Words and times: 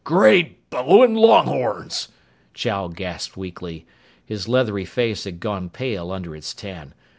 "Great 0.03 0.67
bellowin' 0.71 1.13
longhorns!" 1.13 2.07
Chow 2.55 2.87
gasped 2.87 3.37
weakly. 3.37 3.85
His 4.25 4.47
leathery 4.47 4.83
face 4.83 5.25
had 5.25 5.39
gone 5.39 5.69
pale 5.69 6.09
under 6.11 6.35
its 6.35 6.55
tan. 6.55 6.95